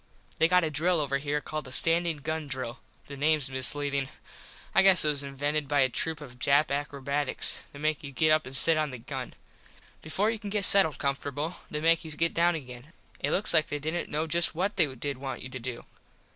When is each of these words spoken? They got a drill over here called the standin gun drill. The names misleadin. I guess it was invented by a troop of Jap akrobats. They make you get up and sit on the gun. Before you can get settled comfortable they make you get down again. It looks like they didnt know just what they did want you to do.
They 0.39 0.47
got 0.47 0.63
a 0.63 0.71
drill 0.71 0.99
over 0.99 1.19
here 1.19 1.41
called 1.41 1.65
the 1.65 1.71
standin 1.71 2.17
gun 2.23 2.47
drill. 2.47 2.79
The 3.05 3.15
names 3.15 3.51
misleadin. 3.51 4.09
I 4.73 4.81
guess 4.81 5.05
it 5.05 5.09
was 5.09 5.21
invented 5.21 5.67
by 5.67 5.81
a 5.81 5.89
troop 5.89 6.21
of 6.21 6.39
Jap 6.39 6.69
akrobats. 6.69 7.61
They 7.71 7.77
make 7.77 8.03
you 8.03 8.11
get 8.11 8.31
up 8.31 8.47
and 8.47 8.57
sit 8.57 8.77
on 8.77 8.89
the 8.89 8.97
gun. 8.97 9.35
Before 10.01 10.31
you 10.31 10.39
can 10.39 10.49
get 10.49 10.65
settled 10.65 10.97
comfortable 10.97 11.57
they 11.69 11.81
make 11.81 12.03
you 12.03 12.09
get 12.13 12.33
down 12.33 12.55
again. 12.55 12.93
It 13.19 13.29
looks 13.29 13.53
like 13.53 13.67
they 13.67 13.77
didnt 13.79 14.09
know 14.09 14.25
just 14.25 14.55
what 14.55 14.75
they 14.75 14.87
did 14.95 15.17
want 15.19 15.43
you 15.43 15.49
to 15.49 15.59
do. 15.59 15.85